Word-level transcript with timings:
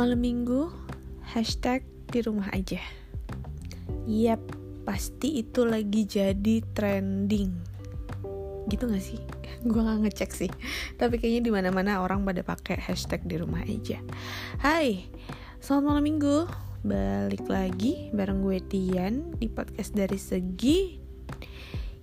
Malam 0.00 0.24
minggu, 0.24 0.72
hashtag 1.20 1.84
di 2.08 2.24
rumah 2.24 2.48
aja. 2.56 2.80
Yap, 4.08 4.40
pasti 4.88 5.44
itu 5.44 5.68
lagi 5.68 6.08
jadi 6.08 6.64
trending. 6.72 7.52
Gitu 8.64 8.80
gak 8.88 9.04
sih? 9.04 9.20
Gue 9.68 9.84
gak 9.84 10.00
ngecek 10.00 10.32
sih. 10.32 10.48
Tapi 10.96 11.20
kayaknya 11.20 11.42
di 11.44 11.52
mana 11.52 11.68
mana 11.68 12.00
orang 12.00 12.24
pada 12.24 12.40
pakai 12.40 12.80
hashtag 12.80 13.28
di 13.28 13.36
rumah 13.44 13.60
aja. 13.60 14.00
Hai, 14.64 15.04
selamat 15.60 15.84
malam 15.84 16.04
minggu. 16.08 16.48
Balik 16.80 17.44
lagi 17.52 18.08
bareng 18.16 18.40
gue 18.40 18.56
Tian 18.72 19.36
di 19.36 19.52
podcast 19.52 19.92
dari 19.92 20.16
segi 20.16 20.96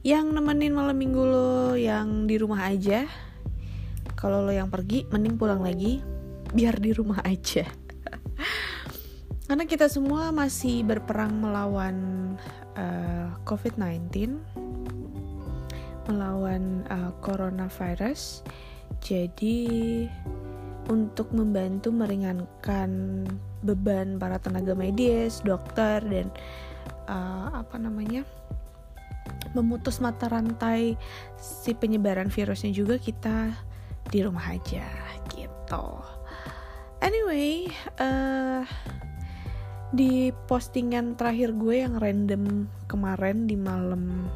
yang 0.06 0.38
nemenin 0.38 0.70
malam 0.70 1.02
minggu 1.02 1.24
lo 1.26 1.74
yang 1.74 2.30
di 2.30 2.38
rumah 2.38 2.62
aja. 2.70 3.10
Kalau 4.14 4.46
lo 4.46 4.54
yang 4.54 4.70
pergi, 4.70 5.10
mending 5.10 5.42
pulang 5.42 5.66
lagi 5.66 5.98
biar 6.54 6.78
di 6.78 6.94
rumah 6.94 7.26
aja 7.26 7.87
karena 9.48 9.64
kita 9.64 9.88
semua 9.88 10.36
masih 10.36 10.84
berperang 10.84 11.40
melawan 11.40 11.98
uh, 12.76 13.32
COVID-19, 13.48 14.36
melawan 16.12 16.84
uh, 16.92 17.16
coronavirus. 17.24 18.44
Jadi 19.00 20.04
untuk 20.92 21.32
membantu 21.32 21.92
meringankan 21.96 23.24
beban 23.64 24.20
para 24.20 24.40
tenaga 24.40 24.76
medis, 24.76 25.40
dokter 25.44 26.04
dan 26.04 26.28
uh, 27.08 27.52
apa 27.64 27.80
namanya 27.80 28.28
memutus 29.56 30.04
mata 30.04 30.28
rantai 30.28 31.00
si 31.40 31.72
penyebaran 31.72 32.28
virusnya 32.28 32.72
juga 32.72 33.00
kita 33.00 33.52
di 34.12 34.20
rumah 34.24 34.44
aja 34.56 34.88
gitu. 35.32 35.88
Anyway, 37.04 37.70
uh, 38.00 38.64
di 39.98 40.30
postingan 40.46 41.18
terakhir 41.18 41.58
gue 41.58 41.82
yang 41.82 41.98
random 41.98 42.70
kemarin 42.86 43.50
di 43.50 43.58
malam 43.58 44.30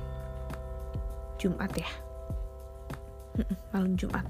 Jumat 1.37 1.69
ya? 1.77 1.89
Malam 3.69 3.93
Jumat. 3.93 4.25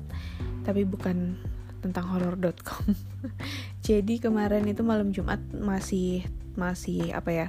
Tapi 0.67 0.83
bukan 0.83 1.39
tentang 1.79 2.05
horror.com 2.11 2.93
jadi 3.87 4.21
kemarin 4.21 4.67
itu 4.67 4.83
malam 4.83 5.15
Jumat 5.15 5.39
masih 5.55 6.27
masih 6.59 7.15
apa 7.15 7.31
ya? 7.31 7.47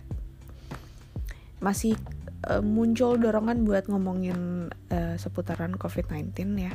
Masih 1.59 1.99
uh, 2.47 2.63
muncul 2.63 3.19
dorongan 3.19 3.67
buat 3.67 3.91
ngomongin 3.91 4.71
uh, 4.95 5.15
seputaran 5.19 5.75
COVID-19 5.75 6.39
ya 6.55 6.73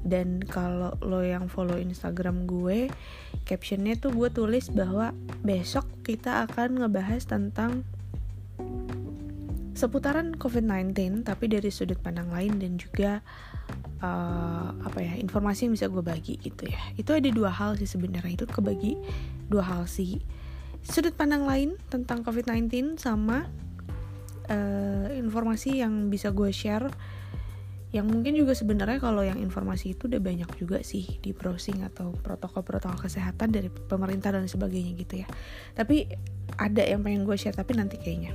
dan 0.00 0.40
kalau 0.40 0.96
lo 1.04 1.20
yang 1.20 1.46
follow 1.52 1.76
Instagram 1.76 2.48
gue 2.48 2.88
captionnya 3.44 4.00
tuh 4.00 4.16
gue 4.16 4.32
tulis 4.32 4.72
bahwa 4.72 5.12
besok 5.44 5.84
kita 6.04 6.48
akan 6.48 6.84
ngebahas 6.84 7.22
tentang 7.28 7.84
seputaran 9.76 10.36
COVID-19 10.36 11.24
tapi 11.24 11.48
dari 11.48 11.72
sudut 11.72 11.96
pandang 12.00 12.28
lain 12.28 12.60
dan 12.60 12.76
juga 12.76 13.24
uh, 14.04 14.68
apa 14.76 14.98
ya 15.00 15.16
informasi 15.16 15.68
yang 15.68 15.74
bisa 15.76 15.86
gue 15.88 16.04
bagi 16.04 16.36
gitu 16.36 16.68
ya. 16.68 16.80
Itu 17.00 17.16
ada 17.16 17.28
dua 17.32 17.48
hal 17.48 17.80
sih 17.80 17.88
sebenarnya. 17.88 18.44
Itu 18.44 18.46
kebagi 18.48 19.00
dua 19.48 19.64
hal 19.64 19.88
sih. 19.88 20.20
Sudut 20.84 21.16
pandang 21.16 21.44
lain 21.44 21.76
tentang 21.92 22.24
COVID-19 22.24 22.96
sama 23.00 23.48
uh, 24.48 25.08
informasi 25.12 25.80
yang 25.80 26.08
bisa 26.12 26.28
gue 26.32 26.52
share 26.52 26.88
yang 27.90 28.06
mungkin 28.06 28.38
juga 28.38 28.54
sebenarnya 28.54 29.02
kalau 29.02 29.26
yang 29.26 29.42
informasi 29.42 29.98
itu 29.98 30.06
udah 30.06 30.22
banyak 30.22 30.46
juga 30.54 30.78
sih 30.86 31.18
di 31.18 31.34
browsing 31.34 31.82
atau 31.82 32.14
protokol-protokol 32.14 33.02
kesehatan 33.10 33.50
dari 33.50 33.66
pemerintah 33.66 34.30
dan 34.30 34.46
sebagainya 34.46 34.94
gitu 34.94 35.26
ya. 35.26 35.28
Tapi 35.74 36.06
ada 36.54 36.86
yang 36.86 37.02
pengen 37.02 37.26
gue 37.26 37.34
share 37.34 37.58
tapi 37.58 37.74
nanti 37.74 37.98
kayaknya. 37.98 38.30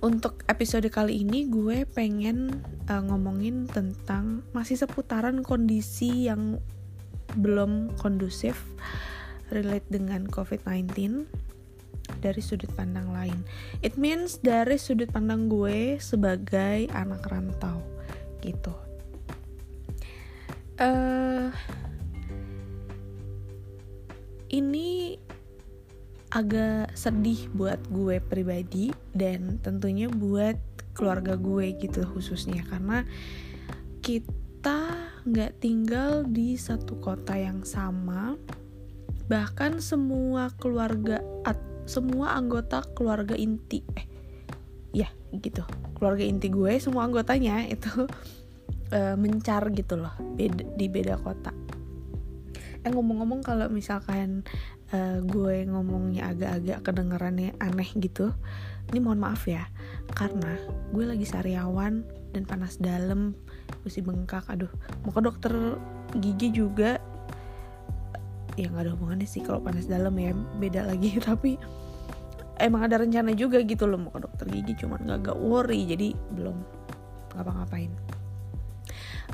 Untuk 0.00 0.46
episode 0.46 0.86
kali 0.88 1.26
ini 1.26 1.50
gue 1.50 1.84
pengen 1.84 2.62
uh, 2.88 3.02
ngomongin 3.04 3.66
tentang 3.66 4.46
masih 4.54 4.78
seputaran 4.78 5.42
kondisi 5.42 6.30
yang 6.30 6.62
belum 7.36 7.94
kondusif 7.98 8.70
relate 9.50 9.86
dengan 9.90 10.30
COVID-19 10.30 11.26
dari 12.20 12.44
sudut 12.44 12.70
pandang 12.76 13.08
lain. 13.10 13.40
It 13.80 13.96
means 13.96 14.38
dari 14.38 14.76
sudut 14.76 15.08
pandang 15.08 15.48
gue 15.48 15.96
sebagai 15.98 16.86
anak 16.92 17.24
rantau 17.26 17.80
gitu. 18.44 18.72
Uh, 20.80 21.52
ini 24.48 25.20
agak 26.30 26.94
sedih 26.94 27.50
buat 27.52 27.82
gue 27.90 28.22
pribadi 28.22 28.94
dan 29.10 29.58
tentunya 29.60 30.06
buat 30.06 30.56
keluarga 30.94 31.34
gue 31.34 31.74
gitu 31.82 32.06
khususnya 32.06 32.62
karena 32.70 33.02
kita 33.98 35.10
nggak 35.26 35.58
tinggal 35.58 36.22
di 36.24 36.54
satu 36.54 37.02
kota 37.02 37.34
yang 37.34 37.66
sama 37.66 38.38
bahkan 39.30 39.78
semua 39.78 40.50
keluarga 40.58 41.22
semua 41.90 42.38
anggota 42.38 42.86
keluarga 42.94 43.34
inti. 43.34 43.82
Eh 43.98 44.06
ya 44.94 45.10
gitu. 45.34 45.66
Keluarga 45.98 46.22
inti 46.22 46.46
gue 46.46 46.78
semua 46.78 47.10
anggotanya 47.10 47.66
itu 47.66 48.06
uh, 48.94 49.16
mencar 49.22 49.66
gitu 49.74 49.98
loh 49.98 50.14
beda, 50.38 50.62
di 50.78 50.86
beda 50.86 51.18
kota. 51.18 51.50
Eh 52.86 52.90
ngomong-ngomong 52.94 53.42
kalau 53.42 53.66
misalkan 53.66 54.46
uh, 54.94 55.18
gue 55.26 55.66
ngomongnya 55.66 56.30
agak-agak 56.30 56.78
kedengarannya 56.86 57.58
aneh 57.58 57.90
gitu 57.98 58.30
ini 58.94 58.98
mohon 59.02 59.18
maaf 59.18 59.50
ya. 59.50 59.66
Karena 60.14 60.54
gue 60.94 61.04
lagi 61.06 61.26
sariawan 61.26 62.06
dan 62.30 62.46
panas 62.46 62.78
dalam 62.78 63.34
masih 63.82 64.06
bengkak 64.06 64.46
aduh. 64.46 64.70
Mau 65.02 65.10
ke 65.10 65.20
dokter 65.26 65.54
gigi 66.18 66.54
juga 66.54 67.02
ya 68.58 68.66
nggak 68.70 68.82
ada 68.86 68.92
hubungannya 68.96 69.28
sih 69.28 69.42
kalau 69.44 69.62
panas 69.62 69.86
dalam 69.86 70.14
ya 70.18 70.34
beda 70.34 70.86
lagi. 70.86 71.18
Tapi 71.28 71.60
emang 72.60 72.86
ada 72.86 73.00
rencana 73.00 73.32
juga 73.32 73.62
gitu 73.64 73.88
loh 73.88 73.98
mau 73.98 74.12
ke 74.12 74.20
dokter 74.20 74.46
gigi 74.52 74.84
cuman 74.84 75.00
gak 75.08 75.32
gak 75.32 75.38
worry 75.40 75.88
jadi 75.88 76.12
belum 76.36 76.56
ngapa-ngapain. 77.34 77.90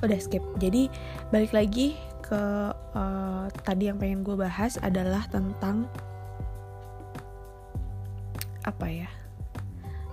Udah 0.05 0.19
skip. 0.21 0.45
Jadi 0.61 0.93
balik 1.33 1.57
lagi 1.57 1.97
ke 2.23 2.43
uh, 2.75 3.47
tadi 3.65 3.89
yang 3.89 3.99
pengen 3.99 4.27
gue 4.27 4.37
bahas 4.37 4.77
adalah 4.83 5.25
tentang 5.31 5.89
apa 8.67 8.87
ya? 8.91 9.11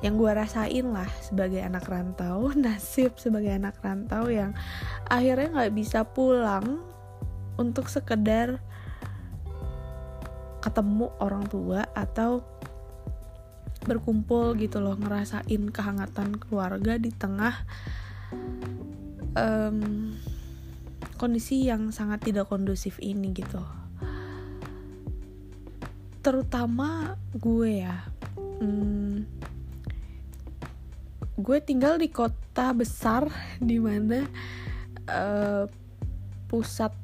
Yang 0.04 0.14
gue 0.20 0.32
rasain 0.36 0.86
lah 0.92 1.10
sebagai 1.24 1.62
anak 1.64 1.88
rantau 1.88 2.52
nasib 2.60 3.16
sebagai 3.20 3.52
anak 3.54 3.78
rantau 3.84 4.32
yang 4.32 4.56
akhirnya 5.12 5.52
nggak 5.52 5.74
bisa 5.76 6.08
pulang 6.08 6.82
untuk 7.60 7.92
sekedar 7.92 8.58
ketemu 10.74 11.14
orang 11.22 11.46
tua 11.46 11.86
atau 11.94 12.42
berkumpul 13.86 14.58
gitu 14.58 14.82
loh 14.82 14.98
ngerasain 14.98 15.70
kehangatan 15.70 16.34
keluarga 16.42 16.98
di 16.98 17.14
tengah 17.14 17.54
um, 19.38 20.10
kondisi 21.22 21.70
yang 21.70 21.94
sangat 21.94 22.26
tidak 22.26 22.50
kondusif 22.50 22.98
ini 22.98 23.38
gitu. 23.38 23.62
Terutama 26.26 27.22
gue 27.38 27.86
ya 27.86 28.10
hmm, 28.58 29.30
gue 31.38 31.58
tinggal 31.62 32.02
di 32.02 32.10
kota 32.10 32.74
besar 32.74 33.30
di 33.62 33.78
mana 33.78 34.26
uh, 35.06 35.70
pusat 36.50 37.03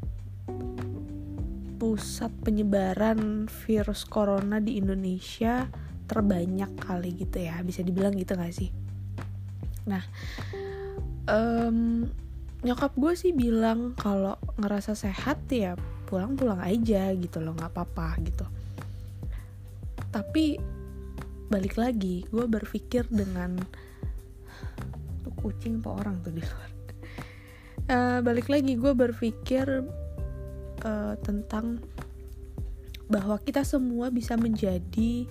pusat 1.80 2.30
penyebaran 2.44 3.48
virus 3.64 4.04
corona 4.04 4.60
di 4.60 4.76
Indonesia 4.78 5.66
terbanyak 6.06 6.76
kali 6.76 7.16
gitu 7.16 7.40
ya. 7.40 7.64
Bisa 7.64 7.81
dibilang 7.81 8.14
gitu 8.20 8.36
gak 8.36 8.52
sih? 8.52 8.70
Nah 9.88 10.04
um, 11.30 12.06
nyokap 12.60 12.92
gue 13.00 13.14
sih 13.16 13.31
bilang 13.31 13.96
kalau 13.96 14.36
ngerasa 14.60 14.92
sehat 14.92 15.40
ya 15.48 15.80
pulang-pulang 16.10 16.60
aja 16.60 17.14
gitu 17.16 17.40
loh 17.40 17.56
nggak 17.56 17.72
apa-apa 17.72 18.20
gitu. 18.26 18.46
Tapi 20.10 20.60
balik 21.48 21.80
lagi 21.80 22.26
gue 22.28 22.46
berpikir 22.50 23.08
dengan 23.08 23.56
tuh 25.24 25.34
kucing 25.40 25.80
apa 25.80 25.90
orang 26.04 26.16
tuh 26.26 26.34
di 26.36 26.44
luar? 26.44 26.72
Uh, 27.90 28.20
balik 28.22 28.52
lagi 28.52 28.78
gue 28.78 28.94
berpikir 28.94 29.66
uh, 30.84 31.16
tentang 31.22 31.81
bahwa 33.10 33.42
kita 33.42 33.66
semua 33.66 34.14
bisa 34.14 34.38
menjadi 34.38 35.26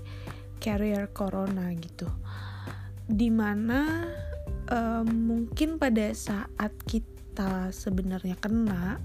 carrier 0.59 1.06
corona 1.15 1.71
gitu. 1.79 2.11
Di 3.06 3.31
mana 3.31 4.05
um, 4.69 5.06
mungkin 5.06 5.79
pada 5.79 6.11
saat 6.12 6.75
kita 6.85 7.71
sebenarnya 7.71 8.35
kena 8.37 8.99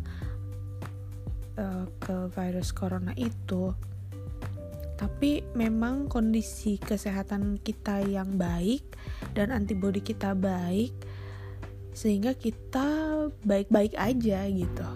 uh, 1.57 1.85
ke 2.01 2.33
virus 2.33 2.73
corona 2.73 3.13
itu 3.13 3.73
tapi 4.93 5.43
memang 5.51 6.07
kondisi 6.07 6.79
kesehatan 6.79 7.59
kita 7.59 8.07
yang 8.07 8.39
baik 8.39 8.87
dan 9.35 9.51
antibodi 9.51 9.99
kita 9.99 10.31
baik 10.31 10.95
sehingga 11.91 12.33
kita 12.39 12.87
baik-baik 13.43 13.99
aja 13.99 14.47
gitu 14.47 14.87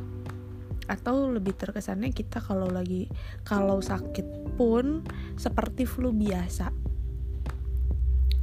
atau 0.87 1.29
lebih 1.31 1.53
terkesannya 1.53 2.15
kita 2.15 2.39
kalau 2.39 2.71
lagi 2.71 3.11
kalau 3.43 3.83
sakit 3.83 4.55
pun 4.55 5.03
seperti 5.35 5.83
flu 5.83 6.15
biasa. 6.15 6.71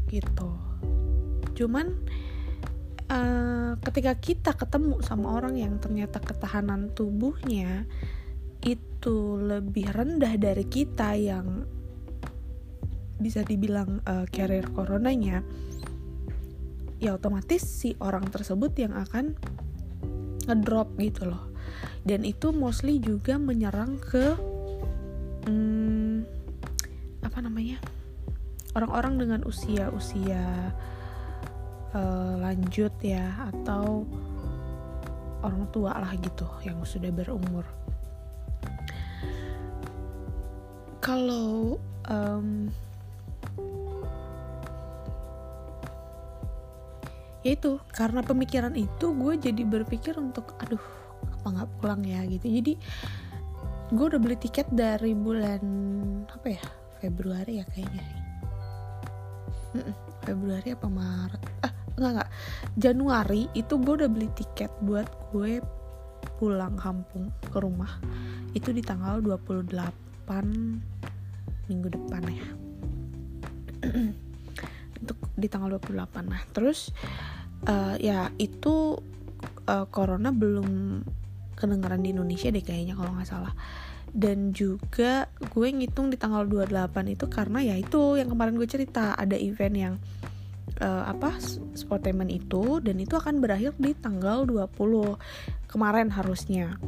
Gitu. 0.09 0.51
Cuman 1.57 1.87
uh, 3.09 3.73
ketika 3.81 4.13
kita 4.21 4.53
ketemu 4.55 5.01
sama 5.01 5.35
orang 5.35 5.57
yang 5.57 5.81
ternyata 5.81 6.21
ketahanan 6.21 6.93
tubuhnya 6.93 7.89
itu 8.65 9.37
lebih 9.37 9.93
rendah 9.93 10.37
dari 10.41 10.65
kita 10.65 11.13
yang 11.17 11.69
bisa 13.21 13.45
dibilang 13.47 14.01
uh, 14.09 14.27
carrier 14.29 14.67
coronanya 14.73 15.45
ya 16.99 17.15
otomatis 17.15 17.63
si 17.63 17.95
orang 18.01 18.27
tersebut 18.33 18.73
yang 18.81 18.97
akan 18.97 19.37
ngedrop 20.49 20.97
gitu 20.99 21.29
loh 21.29 21.54
dan 22.05 22.23
itu 22.23 22.53
mostly 22.53 23.01
juga 23.01 23.41
menyerang 23.41 23.97
ke 24.01 24.37
hmm, 25.49 26.25
apa 27.25 27.39
namanya 27.41 27.81
orang-orang 28.77 29.15
dengan 29.23 29.41
usia 29.49 29.89
usia 29.95 30.73
uh, 31.95 32.35
lanjut 32.43 32.93
ya 33.01 33.51
atau 33.55 34.05
orang 35.45 35.69
tua 35.71 35.93
lah 36.01 36.13
gitu 36.19 36.49
yang 36.65 36.81
sudah 36.83 37.13
berumur. 37.13 37.69
Kalau 41.05 41.77
um, 42.09 42.73
ya 47.45 47.53
itu 47.53 47.77
karena 47.93 48.25
pemikiran 48.25 48.73
itu 48.73 49.13
gue 49.13 49.37
jadi 49.37 49.63
berpikir 49.69 50.17
untuk 50.17 50.57
aduh 50.65 50.81
apa 51.45 51.61
nggak 51.61 51.71
pulang 51.77 52.01
ya 52.01 52.25
gitu. 52.25 52.49
Jadi 52.49 52.73
gue 53.93 54.05
udah 54.09 54.17
beli 54.17 54.41
tiket 54.41 54.65
dari 54.73 55.13
bulan 55.13 55.61
apa 56.25 56.57
ya 56.57 56.65
Februari 57.05 57.61
ya 57.61 57.69
kayaknya. 57.69 58.01
Februari 60.25 60.73
apa 60.73 60.89
Maret? 60.89 61.43
Ah 61.61 61.73
enggak 62.01 62.11
enggak 62.17 62.31
Januari 62.81 63.53
itu 63.53 63.77
gue 63.77 63.95
udah 64.01 64.09
beli 64.09 64.33
tiket 64.33 64.73
buat 64.81 65.05
gue 65.37 65.61
pulang 66.41 66.81
kampung 66.81 67.29
ke 67.45 67.61
rumah. 67.61 67.93
Itu 68.57 68.73
di 68.73 68.81
tanggal 68.81 69.21
28 69.21 69.69
minggu 71.69 71.89
depan 71.93 72.25
ya. 72.25 72.49
Untuk 75.05 75.21
di 75.37 75.45
tanggal 75.53 75.77
28 75.77 76.25
nah 76.25 76.41
terus 76.57 76.89
uh, 77.69 78.01
ya 78.01 78.33
itu 78.41 78.97
uh, 79.69 79.87
corona 79.93 80.31
belum 80.33 81.01
kedengaran 81.55 82.03
di 82.03 82.15
Indonesia 82.15 82.51
deh 82.51 82.63
kayaknya 82.63 82.95
kalau 82.99 83.15
nggak 83.15 83.29
salah. 83.29 83.55
Dan 84.15 84.55
juga 84.55 85.27
gue 85.51 85.69
ngitung 85.75 86.11
di 86.11 86.19
tanggal 86.21 86.47
28 86.47 87.15
itu 87.19 87.27
karena 87.27 87.59
ya 87.63 87.75
itu 87.75 88.15
yang 88.15 88.31
kemarin 88.31 88.55
gue 88.55 88.69
cerita 88.71 89.19
ada 89.19 89.35
event 89.35 89.75
yang 89.75 89.95
uh, 90.79 91.05
apa 91.11 91.39
sportainment 91.75 92.31
itu 92.31 92.79
dan 92.79 92.99
itu 92.99 93.15
akan 93.19 93.43
berakhir 93.43 93.75
di 93.79 93.95
tanggal 93.95 94.47
20 94.47 95.19
kemarin 95.67 96.15
harusnya. 96.15 96.79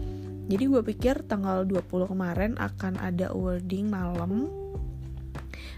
Jadi 0.47 0.65
gue 0.71 0.83
pikir 0.87 1.27
tanggal 1.27 1.67
20 1.67 1.91
kemarin 2.07 2.55
akan 2.55 3.03
ada 3.03 3.35
awarding 3.35 3.91
malam. 3.91 4.47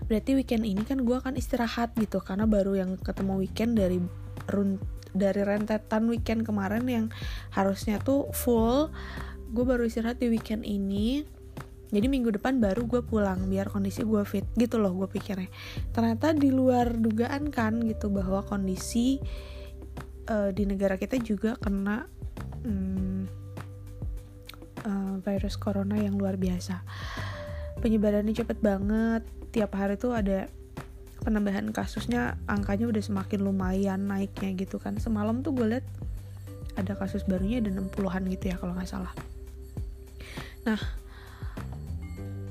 Berarti 0.08 0.37
weekend 0.37 0.69
ini 0.69 0.85
kan 0.85 1.05
gue 1.05 1.17
akan 1.17 1.37
istirahat 1.37 1.96
gitu 1.96 2.20
karena 2.20 2.44
baru 2.44 2.76
yang 2.76 3.00
ketemu 3.00 3.40
weekend 3.40 3.76
dari 3.76 4.00
run 4.49 4.81
dari 5.16 5.40
rentetan 5.44 6.08
weekend 6.08 6.44
kemarin 6.44 6.84
yang 6.88 7.06
harusnya 7.55 8.00
tuh 8.00 8.28
full 8.32 8.93
gue 9.49 9.64
baru 9.64 9.88
istirahat 9.88 10.20
di 10.20 10.28
weekend 10.28 10.64
ini. 10.69 11.25
Jadi 11.88 12.05
minggu 12.05 12.37
depan 12.37 12.60
baru 12.60 12.84
gue 12.84 13.00
pulang 13.00 13.49
biar 13.49 13.72
kondisi 13.72 14.05
gue 14.05 14.20
fit 14.28 14.44
gitu 14.60 14.76
loh 14.76 14.93
gue 14.93 15.08
pikirnya. 15.08 15.49
Ternyata 15.96 16.37
di 16.37 16.52
luar 16.52 17.00
dugaan 17.00 17.49
kan 17.49 17.81
gitu 17.81 18.12
bahwa 18.12 18.44
kondisi 18.44 19.16
uh, 20.28 20.52
di 20.52 20.69
negara 20.69 21.00
kita 21.00 21.16
juga 21.16 21.56
kena 21.56 22.04
um, 22.69 23.25
uh, 24.84 25.16
virus 25.25 25.56
corona 25.56 25.96
yang 25.96 26.20
luar 26.20 26.37
biasa. 26.37 26.84
Penyebarannya 27.81 28.37
cepet 28.37 28.61
banget 28.61 29.25
tiap 29.49 29.72
hari 29.72 29.96
tuh 29.96 30.12
ada 30.12 30.52
penambahan 31.28 31.69
kasusnya 31.76 32.40
angkanya 32.48 32.88
udah 32.88 33.04
semakin 33.04 33.44
lumayan 33.44 34.08
naiknya 34.08 34.56
gitu 34.56 34.80
kan. 34.80 34.96
Semalam 34.96 35.44
tuh 35.44 35.52
gue 35.52 35.76
liat 35.76 35.84
ada 36.80 36.96
kasus 36.96 37.28
barunya 37.28 37.60
ada 37.60 37.69
60-an 37.69 38.25
gitu 38.32 38.48
ya 38.48 38.56
kalau 38.56 38.72
nggak 38.72 38.88
salah. 38.88 39.12
Nah 40.64 40.80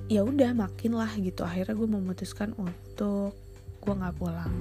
ya 0.05 0.21
udah 0.21 0.53
makin 0.53 0.93
lah 0.93 1.09
gitu. 1.17 1.41
Akhirnya 1.41 1.73
gue 1.73 1.89
memutuskan 1.89 2.53
untuk 2.53 3.33
gue 3.81 3.93
nggak 3.97 4.13
pulang. 4.21 4.53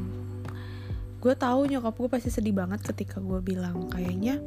Gue 1.20 1.36
tahu 1.36 1.68
nyokap 1.68 1.92
gue 2.00 2.08
pasti 2.08 2.32
sedih 2.32 2.56
banget 2.56 2.80
ketika 2.88 3.20
gue 3.20 3.44
bilang 3.44 3.92
kayaknya 3.92 4.40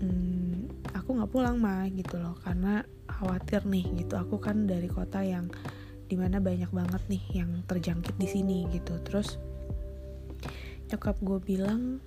hmm, 0.00 0.96
aku 0.96 1.12
nggak 1.12 1.28
pulang 1.28 1.60
mah 1.60 1.84
gitu 1.92 2.16
loh. 2.16 2.40
Karena 2.40 2.80
khawatir 3.04 3.68
nih 3.68 4.00
gitu. 4.00 4.16
Aku 4.16 4.40
kan 4.40 4.64
dari 4.64 4.88
kota 4.88 5.20
yang 5.20 5.52
di 6.06 6.14
mana 6.14 6.38
banyak 6.38 6.70
banget 6.70 7.02
nih 7.10 7.22
yang 7.42 7.50
terjangkit 7.66 8.14
di 8.14 8.28
sini 8.30 8.58
gitu. 8.70 8.98
Terus 9.02 9.38
nyokap 10.86 11.18
gue 11.18 11.38
bilang 11.42 11.98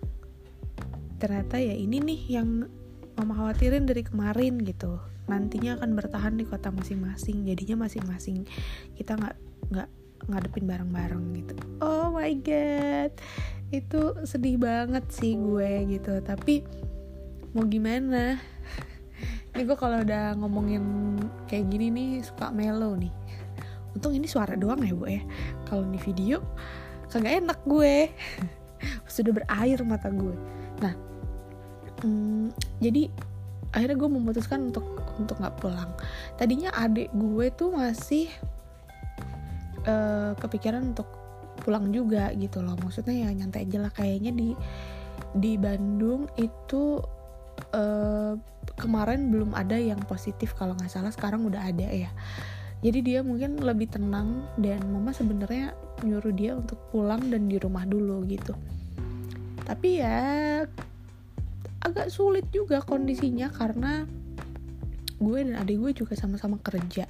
ternyata 1.20 1.60
ya 1.60 1.76
ini 1.76 2.00
nih 2.00 2.22
yang 2.40 2.64
mama 3.20 3.36
khawatirin 3.36 3.84
dari 3.84 4.08
kemarin 4.08 4.64
gitu. 4.64 5.00
Nantinya 5.28 5.76
akan 5.78 5.92
bertahan 6.00 6.40
di 6.40 6.48
kota 6.48 6.72
masing-masing 6.72 7.44
jadinya 7.44 7.86
masing-masing 7.86 8.48
kita 8.96 9.20
nggak 9.20 9.38
nggak 9.70 9.90
ngadepin 10.32 10.66
bareng-bareng 10.66 11.26
gitu. 11.36 11.56
Oh 11.84 12.16
my 12.16 12.32
god 12.40 13.12
itu 13.70 14.18
sedih 14.26 14.58
banget 14.58 15.04
sih 15.12 15.36
gue 15.36 16.00
gitu. 16.00 16.24
Tapi 16.24 16.64
mau 17.52 17.68
gimana? 17.68 18.40
Ini 19.52 19.68
gue 19.68 19.76
kalau 19.76 20.00
udah 20.00 20.40
ngomongin 20.40 20.84
kayak 21.52 21.68
gini 21.68 21.92
nih 21.92 22.10
suka 22.24 22.54
melo 22.56 22.96
nih 22.96 23.19
untung 23.96 24.14
ini 24.14 24.28
suara 24.30 24.54
doang 24.54 24.82
ya 24.84 24.94
bu 24.94 25.06
ya. 25.10 25.24
Kalau 25.66 25.86
di 25.88 26.00
video 26.02 26.44
kagak 27.10 27.42
enak 27.46 27.60
gue. 27.66 28.10
Sudah 29.14 29.32
berair 29.36 29.80
mata 29.84 30.08
gue. 30.14 30.36
Nah 30.80 30.94
hmm, 32.04 32.54
jadi 32.80 33.12
akhirnya 33.70 33.98
gue 33.98 34.10
memutuskan 34.10 34.72
untuk 34.74 34.86
untuk 35.20 35.36
nggak 35.38 35.56
pulang. 35.60 35.92
Tadinya 36.40 36.74
adik 36.74 37.12
gue 37.12 37.52
tuh 37.54 37.76
masih 37.76 38.32
uh, 39.86 40.34
kepikiran 40.40 40.96
untuk 40.96 41.10
pulang 41.60 41.92
juga 41.92 42.32
gitu 42.34 42.64
loh. 42.64 42.80
Maksudnya 42.80 43.28
ya 43.28 43.30
nyantai 43.36 43.68
aja 43.68 43.78
lah. 43.84 43.92
Kayaknya 43.92 44.32
di 44.32 44.50
di 45.36 45.54
Bandung 45.60 46.32
itu 46.40 47.04
uh, 47.76 48.34
kemarin 48.80 49.28
belum 49.28 49.52
ada 49.52 49.76
yang 49.76 50.00
positif 50.08 50.56
kalau 50.56 50.74
nggak 50.80 50.90
salah. 50.90 51.12
Sekarang 51.12 51.44
udah 51.44 51.68
ada 51.68 51.90
ya 51.92 52.10
jadi 52.80 53.00
dia 53.04 53.20
mungkin 53.20 53.60
lebih 53.60 53.92
tenang 53.92 54.48
dan 54.56 54.80
mama 54.88 55.12
sebenarnya 55.12 55.76
nyuruh 56.08 56.32
dia 56.32 56.56
untuk 56.56 56.80
pulang 56.96 57.20
dan 57.28 57.52
di 57.52 57.60
rumah 57.60 57.84
dulu 57.84 58.24
gitu. 58.24 58.56
Tapi 59.68 60.00
ya 60.00 60.64
agak 61.84 62.08
sulit 62.08 62.48
juga 62.56 62.80
kondisinya 62.80 63.52
karena 63.52 64.08
gue 65.20 65.40
dan 65.44 65.60
adik 65.60 65.76
gue 65.76 65.92
juga 65.92 66.16
sama-sama 66.16 66.56
kerja. 66.64 67.04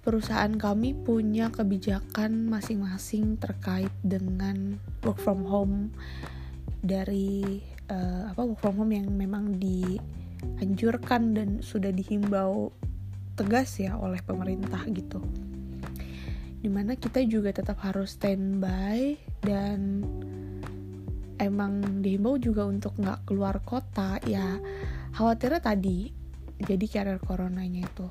Perusahaan 0.00 0.52
kami 0.56 0.96
punya 0.96 1.48
kebijakan 1.52 2.48
masing-masing 2.48 3.36
terkait 3.40 3.92
dengan 4.04 4.80
work 5.04 5.20
from 5.20 5.44
home 5.44 5.92
dari 6.84 7.60
uh, 7.92 8.32
apa 8.32 8.40
work 8.44 8.60
from 8.60 8.76
home 8.80 8.92
yang 8.92 9.08
memang 9.12 9.56
dianjurkan 9.60 11.36
dan 11.36 11.48
sudah 11.60 11.92
dihimbau 11.92 12.72
tegas 13.34 13.76
ya 13.78 13.98
oleh 13.98 14.22
pemerintah 14.22 14.82
gitu. 14.90 15.20
Di 16.64 16.72
mana 16.72 16.96
kita 16.96 17.20
juga 17.28 17.52
tetap 17.52 17.82
harus 17.84 18.16
standby 18.16 19.20
dan 19.44 20.00
emang 21.36 22.00
dihimbau 22.00 22.40
juga 22.40 22.64
untuk 22.64 22.96
nggak 22.96 23.28
keluar 23.28 23.60
kota. 23.60 24.16
Ya 24.24 24.56
khawatirnya 25.12 25.60
tadi 25.60 26.08
jadi 26.62 26.84
carrier 26.88 27.20
coronanya 27.20 27.84
itu. 27.84 28.08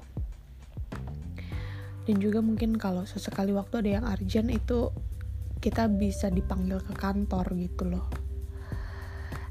Dan 2.04 2.20
juga 2.20 2.44
mungkin 2.44 2.76
kalau 2.76 3.08
sesekali 3.08 3.56
waktu 3.56 3.80
ada 3.80 3.90
yang 4.00 4.06
urgent 4.06 4.52
itu 4.52 4.92
kita 5.64 5.88
bisa 5.88 6.28
dipanggil 6.28 6.84
ke 6.84 6.92
kantor 6.92 7.56
gitu 7.56 7.88
loh. 7.88 8.12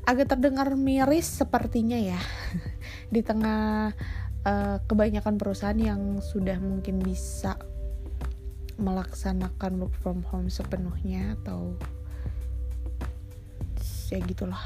Agak 0.05 0.37
terdengar 0.37 0.77
miris 0.77 1.25
sepertinya 1.25 1.97
ya. 1.97 2.21
Di 3.15 3.25
tengah 3.25 3.97
uh, 4.47 4.79
kebanyakan 4.87 5.39
perusahaan 5.39 5.79
yang 5.79 6.19
sudah 6.23 6.59
mungkin 6.59 7.03
bisa 7.03 7.59
melaksanakan 8.81 9.79
work 9.79 9.95
from 10.01 10.25
home 10.27 10.49
sepenuhnya 10.51 11.39
atau 11.43 11.77
ya 14.13 14.21
gitulah. 14.29 14.61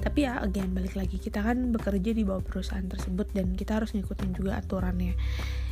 Tapi 0.00 0.24
ya 0.24 0.40
again 0.40 0.72
balik 0.72 0.96
lagi 0.96 1.20
kita 1.20 1.44
kan 1.44 1.70
bekerja 1.70 2.16
di 2.16 2.24
bawah 2.24 2.42
perusahaan 2.42 2.88
tersebut 2.88 3.30
dan 3.36 3.52
kita 3.54 3.78
harus 3.78 3.92
ngikutin 3.92 4.32
juga 4.32 4.58
aturannya. 4.58 5.14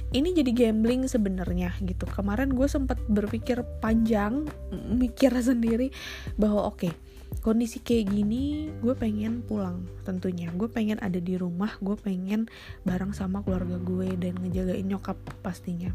Ini 0.09 0.29
jadi 0.33 0.51
gambling 0.57 1.05
sebenarnya 1.05 1.77
gitu. 1.85 2.09
Kemarin 2.09 2.57
gue 2.57 2.65
sempat 2.65 2.97
berpikir 3.09 3.61
panjang 3.81 4.49
mikir 4.73 5.33
sendiri 5.49 5.93
bahwa 6.37 6.69
oke 6.69 6.89
okay, 6.89 6.93
kondisi 7.41 7.81
kayak 7.81 8.13
gini 8.13 8.73
gue 8.83 8.95
pengen 8.99 9.41
pulang 9.45 9.87
tentunya. 10.03 10.51
Gue 10.53 10.69
pengen 10.69 10.99
ada 11.01 11.17
di 11.21 11.39
rumah 11.39 11.77
gue 11.81 11.97
pengen 11.97 12.51
bareng 12.85 13.15
sama 13.15 13.41
keluarga 13.45 13.79
gue 13.79 14.17
dan 14.19 14.37
ngejagain 14.41 14.87
nyokap 14.87 15.17
pastinya. 15.41 15.93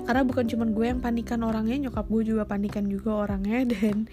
Karena 0.00 0.24
bukan 0.24 0.48
cuma 0.48 0.64
gue 0.64 0.86
yang 0.88 1.00
panikan 1.04 1.44
orangnya 1.44 1.90
nyokap 1.90 2.08
gue 2.08 2.22
juga 2.24 2.48
panikan 2.48 2.88
juga 2.88 3.28
orangnya. 3.28 3.66
Dan 3.72 4.08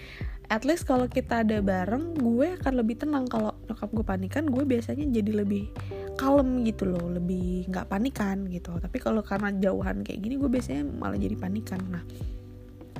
at 0.52 0.68
least 0.68 0.84
kalau 0.84 1.08
kita 1.08 1.48
ada 1.48 1.64
bareng 1.64 2.20
gue 2.20 2.60
akan 2.60 2.74
lebih 2.76 3.00
tenang. 3.00 3.26
Kalau 3.32 3.56
nyokap 3.72 3.90
gue 3.96 4.06
panikan 4.06 4.44
gue 4.52 4.64
biasanya 4.68 5.08
jadi 5.08 5.44
lebih 5.48 5.72
kalem 6.20 6.66
gitu 6.66 6.90
loh 6.90 7.08
lebih 7.14 7.72
nggak 7.72 7.88
panikan 7.88 8.52
gitu. 8.52 8.76
Tapi 8.76 8.98
kalau 9.00 9.24
karena 9.24 9.54
jauhan 9.56 10.04
kayak 10.04 10.20
gini 10.20 10.36
gue 10.36 10.50
biasanya 10.52 10.84
malah 10.84 11.16
jadi 11.16 11.36
panikan. 11.40 11.80
Nah 11.88 12.04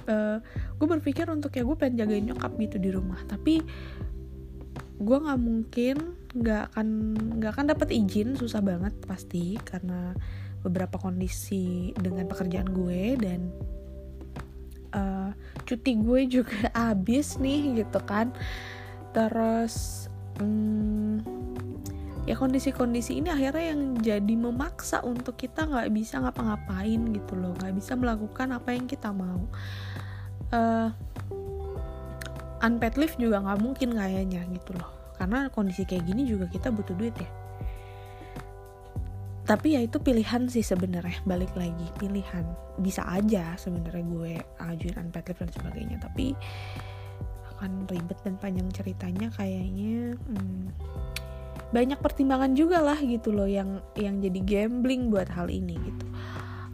uh, 0.08 0.38
gue 0.80 0.88
berpikir 0.88 1.28
untuk 1.30 1.54
ya 1.54 1.64
gue 1.64 1.78
pengen 1.78 2.04
jagain 2.04 2.26
nyokap 2.26 2.52
gitu 2.58 2.78
di 2.80 2.90
rumah. 2.92 3.20
Tapi 3.28 3.62
gue 4.98 5.18
nggak 5.22 5.40
mungkin 5.40 5.96
nggak 6.34 6.74
akan 6.74 6.88
nggak 7.38 7.52
akan 7.54 7.66
dapat 7.70 7.88
izin 7.94 8.34
susah 8.34 8.66
banget 8.66 8.98
pasti 9.06 9.62
karena 9.62 10.18
beberapa 10.66 10.98
kondisi 10.98 11.94
dengan 11.94 12.26
pekerjaan 12.26 12.74
gue 12.74 13.02
dan 13.22 13.54
uh, 14.98 15.30
cuti 15.64 15.94
gue 16.02 16.42
juga 16.42 16.74
habis 16.90 17.38
nih 17.38 17.86
gitu 17.86 18.00
kan. 18.04 18.34
Terus 19.14 20.08
hmm, 20.42 21.37
ya 22.28 22.36
kondisi-kondisi 22.36 23.24
ini 23.24 23.32
akhirnya 23.32 23.72
yang 23.72 23.82
jadi 24.04 24.34
memaksa 24.36 25.00
untuk 25.08 25.40
kita 25.40 25.64
nggak 25.64 25.88
bisa 25.96 26.20
ngapa-ngapain 26.20 27.00
gitu 27.16 27.40
loh. 27.40 27.56
Nggak 27.56 27.74
bisa 27.80 27.96
melakukan 27.96 28.52
apa 28.52 28.76
yang 28.76 28.84
kita 28.84 29.16
mau. 29.16 29.48
Uh, 30.52 30.92
unpaid 32.60 33.00
leave 33.00 33.16
juga 33.16 33.40
nggak 33.40 33.60
mungkin 33.64 33.96
kayaknya 33.96 34.44
gitu 34.52 34.76
loh. 34.76 34.92
Karena 35.16 35.48
kondisi 35.48 35.88
kayak 35.88 36.04
gini 36.04 36.28
juga 36.28 36.52
kita 36.52 36.68
butuh 36.68 36.94
duit 37.00 37.16
ya. 37.16 37.32
Tapi 39.48 39.80
ya 39.80 39.82
itu 39.88 39.96
pilihan 40.04 40.52
sih 40.52 40.68
sebenarnya. 40.68 41.24
Balik 41.24 41.56
lagi 41.56 41.88
pilihan. 41.96 42.44
Bisa 42.84 43.08
aja 43.08 43.56
sebenarnya 43.56 44.04
gue 44.04 44.32
ajuin 44.68 45.00
unpaid 45.00 45.32
leave 45.32 45.40
dan 45.40 45.52
sebagainya. 45.56 45.98
Tapi 46.04 46.36
akan 47.56 47.88
ribet 47.88 48.20
dan 48.22 48.36
panjang 48.38 48.70
ceritanya 48.70 49.34
kayaknya 49.34 50.14
hmm, 50.14 50.70
banyak 51.72 52.00
pertimbangan 52.00 52.56
juga 52.56 52.80
lah 52.80 53.00
gitu 53.00 53.36
loh 53.36 53.48
yang 53.48 53.84
yang 54.00 54.24
jadi 54.24 54.40
gambling 54.44 55.12
buat 55.12 55.28
hal 55.28 55.52
ini 55.52 55.76
gitu. 55.76 56.06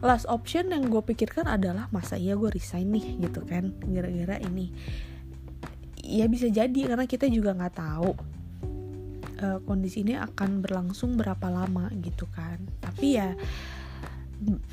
Last 0.04 0.28
option 0.28 0.70
yang 0.70 0.92
gue 0.92 1.00
pikirkan 1.00 1.48
adalah 1.48 1.88
masa 1.90 2.20
iya 2.20 2.36
gue 2.36 2.52
resign 2.52 2.92
nih 2.92 3.24
gitu 3.24 3.42
kan 3.48 3.72
gara-gara 3.90 4.38
ini. 4.44 4.70
Ya 6.04 6.28
bisa 6.28 6.52
jadi 6.52 6.76
karena 6.84 7.08
kita 7.08 7.26
juga 7.32 7.56
nggak 7.56 7.74
tahu 7.74 8.10
uh, 9.40 9.58
kondisi 9.64 10.04
ini 10.04 10.14
akan 10.14 10.60
berlangsung 10.60 11.16
berapa 11.16 11.48
lama 11.48 11.88
gitu 11.98 12.28
kan. 12.30 12.60
Tapi 12.84 13.06
ya 13.16 13.32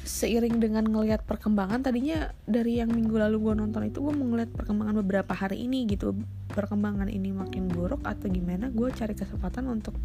seiring 0.04 0.60
dengan 0.60 0.84
ngelihat 0.88 1.24
perkembangan 1.26 1.86
tadinya 1.86 2.32
dari 2.44 2.80
yang 2.80 2.92
minggu 2.92 3.16
lalu 3.16 3.52
gue 3.52 3.54
nonton 3.58 3.88
itu 3.88 4.04
gue 4.04 4.14
mau 4.14 4.28
ngeliat 4.28 4.52
perkembangan 4.54 4.96
beberapa 5.04 5.34
hari 5.34 5.64
ini 5.66 5.88
gitu. 5.90 6.16
Perkembangan 6.52 7.08
ini 7.08 7.32
makin 7.32 7.72
buruk 7.72 8.04
atau 8.04 8.28
gimana 8.28 8.70
gue 8.70 8.90
cari 8.92 9.16
kesempatan 9.16 9.68
untuk 9.72 9.96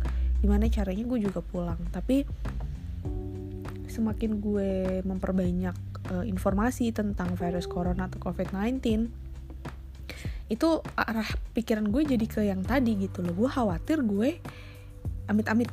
gimana 0.41 0.71
caranya 0.71 1.05
gue 1.05 1.19
juga 1.19 1.41
pulang. 1.43 1.81
Tapi 1.91 2.27
semakin 3.91 4.31
gue 4.45 5.01
memperbanyak 5.03 5.77
uh, 6.13 6.25
informasi 6.27 6.93
tentang 6.93 7.33
virus 7.35 7.65
corona 7.65 8.07
atau 8.07 8.21
covid-19 8.21 9.09
itu 10.47 10.69
arah 10.95 11.27
pikiran 11.59 11.91
gue 11.91 12.07
jadi 12.07 12.27
ke 12.27 12.41
yang 12.47 12.63
tadi 12.63 12.95
gitu 13.03 13.23
loh. 13.25 13.35
Gue 13.35 13.51
khawatir 13.51 14.03
gue 14.07 14.39
amit-amit 15.27 15.71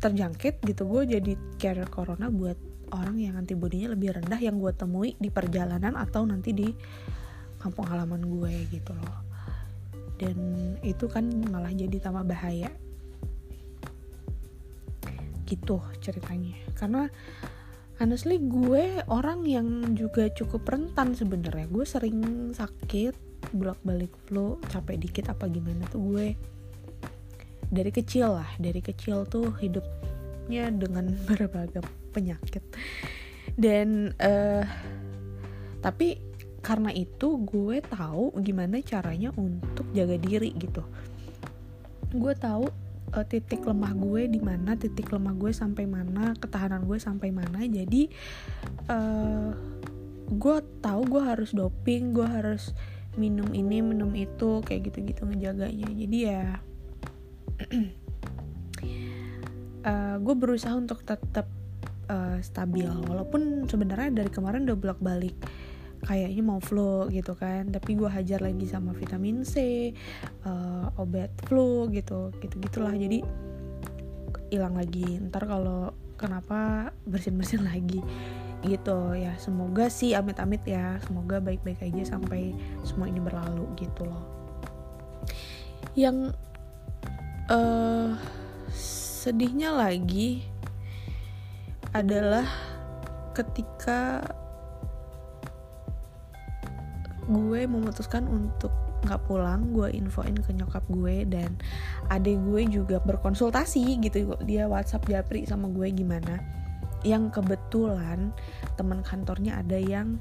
terjangkit 0.00 0.64
gitu. 0.64 0.88
Gue 0.88 1.04
jadi 1.04 1.36
carrier 1.60 1.88
corona 1.92 2.32
buat 2.32 2.73
orang 2.94 3.18
yang 3.18 3.34
antibodinya 3.34 3.90
lebih 3.90 4.14
rendah 4.14 4.38
yang 4.38 4.62
gue 4.62 4.70
temui 4.70 5.18
di 5.18 5.28
perjalanan 5.28 5.98
atau 5.98 6.22
nanti 6.22 6.54
di 6.54 6.70
kampung 7.58 7.90
halaman 7.90 8.22
gue 8.22 8.70
gitu 8.70 8.94
loh. 8.94 9.18
Dan 10.14 10.36
itu 10.86 11.10
kan 11.10 11.26
malah 11.50 11.74
jadi 11.74 11.98
tambah 11.98 12.22
bahaya. 12.22 12.70
Gitu 15.42 15.76
ceritanya. 15.98 16.54
Karena 16.78 17.10
honestly 17.98 18.38
gue 18.38 19.02
orang 19.10 19.42
yang 19.42 19.96
juga 19.98 20.30
cukup 20.30 20.62
rentan 20.70 21.18
sebenarnya. 21.18 21.66
Gue 21.66 21.82
sering 21.82 22.52
sakit 22.54 23.34
bolak-balik 23.52 24.14
flu 24.30 24.56
capek 24.70 24.96
dikit 25.02 25.34
apa 25.34 25.50
gimana 25.50 25.82
tuh 25.90 26.00
gue. 26.14 26.26
Dari 27.74 27.90
kecil 27.90 28.38
lah 28.38 28.50
dari 28.62 28.78
kecil 28.78 29.26
tuh 29.26 29.50
hidupnya 29.58 30.70
dengan 30.70 31.10
berbagai 31.28 32.03
penyakit. 32.14 32.62
Dan 33.58 34.14
uh, 34.22 34.62
tapi 35.82 36.22
karena 36.64 36.88
itu 36.96 37.44
gue 37.44 37.84
tahu 37.84 38.32
gimana 38.40 38.80
caranya 38.80 39.28
untuk 39.36 39.84
jaga 39.92 40.16
diri 40.16 40.56
gitu. 40.56 40.80
Gue 42.14 42.32
tahu 42.32 42.72
uh, 43.12 43.26
titik 43.28 43.62
lemah 43.68 43.92
gue 43.92 44.32
di 44.32 44.40
mana 44.40 44.72
titik 44.74 45.12
lemah 45.12 45.36
gue 45.36 45.52
sampai 45.52 45.84
mana 45.84 46.32
ketahanan 46.40 46.88
gue 46.88 46.96
sampai 46.96 47.28
mana. 47.28 47.60
Jadi 47.68 48.08
uh, 48.88 49.52
gue 50.24 50.56
tahu 50.80 51.02
gue 51.04 51.22
harus 51.22 51.52
doping 51.52 52.16
gue 52.16 52.24
harus 52.24 52.72
minum 53.14 53.46
ini 53.54 53.84
minum 53.84 54.10
itu 54.16 54.64
kayak 54.64 54.88
gitu-gitu 54.88 55.28
ngejaganya. 55.28 55.88
Jadi 55.92 56.18
ya 56.24 56.64
uh, 59.84 60.16
gue 60.24 60.34
berusaha 60.34 60.72
untuk 60.72 61.04
tetap 61.04 61.44
uh, 62.08 62.38
stabil. 62.40 62.88
Walaupun 62.88 63.68
sebenarnya 63.68 64.24
dari 64.24 64.30
kemarin 64.30 64.68
udah 64.68 64.78
bolak 64.78 65.00
balik 65.00 65.36
kayaknya 66.04 66.42
mau 66.44 66.60
flu 66.60 67.08
gitu 67.08 67.32
kan. 67.34 67.72
Tapi 67.72 67.96
gue 67.96 68.08
hajar 68.08 68.44
lagi 68.44 68.68
sama 68.68 68.92
vitamin 68.92 69.42
C 69.42 69.90
uh, 70.44 70.92
obat 71.00 71.32
flu 71.48 71.88
gitu 71.90 72.30
gitu 72.38 72.54
gitulah 72.60 72.92
jadi 72.92 73.24
hilang 74.52 74.76
lagi. 74.76 75.18
Ntar 75.30 75.48
kalau 75.48 75.96
kenapa 76.20 76.92
bersin 77.08 77.40
bersin 77.40 77.64
lagi. 77.72 78.04
Gitu 78.64 78.98
ya. 79.16 79.36
Semoga 79.40 79.88
sih 79.92 80.16
amit-amit 80.16 80.64
ya. 80.64 81.00
Semoga 81.04 81.40
baik-baik 81.40 81.84
aja 81.84 82.16
sampai 82.16 82.56
semua 82.84 83.08
ini 83.08 83.20
berlalu 83.20 83.68
gitu 83.80 84.08
loh. 84.08 84.24
Yang 85.96 86.32
uh, 87.48 88.16
sedihnya 89.24 89.72
lagi 89.72 90.44
adalah 91.94 92.44
ketika 93.38 94.22
gue 97.30 97.64
memutuskan 97.64 98.28
untuk 98.28 98.74
nggak 99.04 99.20
pulang 99.28 99.72
gue 99.72 99.92
infoin 99.92 100.34
ke 100.34 100.50
nyokap 100.56 100.80
gue 100.88 101.28
dan 101.28 101.54
adik 102.08 102.40
gue 102.48 102.62
juga 102.68 102.98
berkonsultasi 103.04 104.00
gitu 104.00 104.32
dia 104.48 104.64
WhatsApp 104.64 105.06
Japri 105.08 105.46
sama 105.46 105.70
gue 105.70 105.88
gimana. 105.92 106.40
Yang 107.04 107.36
kebetulan 107.40 108.32
teman 108.80 109.04
kantornya 109.04 109.60
ada 109.60 109.76
yang 109.76 110.16